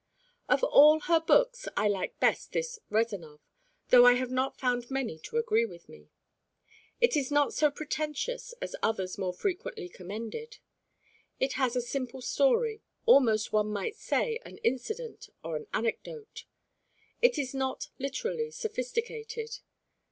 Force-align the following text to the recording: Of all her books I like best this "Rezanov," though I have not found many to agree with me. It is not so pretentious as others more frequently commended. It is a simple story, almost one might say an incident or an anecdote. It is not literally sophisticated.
Of 0.49 0.63
all 0.63 1.01
her 1.01 1.19
books 1.19 1.67
I 1.77 1.87
like 1.87 2.19
best 2.19 2.53
this 2.53 2.79
"Rezanov," 2.89 3.39
though 3.89 4.07
I 4.07 4.13
have 4.15 4.31
not 4.31 4.57
found 4.59 4.89
many 4.89 5.19
to 5.19 5.37
agree 5.37 5.67
with 5.67 5.87
me. 5.87 6.09
It 6.99 7.15
is 7.15 7.29
not 7.29 7.53
so 7.53 7.69
pretentious 7.69 8.53
as 8.63 8.75
others 8.81 9.19
more 9.19 9.31
frequently 9.31 9.87
commended. 9.87 10.57
It 11.39 11.59
is 11.59 11.75
a 11.75 11.81
simple 11.81 12.21
story, 12.23 12.81
almost 13.05 13.53
one 13.53 13.67
might 13.67 13.95
say 13.95 14.39
an 14.43 14.57
incident 14.63 15.29
or 15.43 15.55
an 15.55 15.67
anecdote. 15.71 16.45
It 17.21 17.37
is 17.37 17.53
not 17.53 17.89
literally 17.99 18.49
sophisticated. 18.49 19.59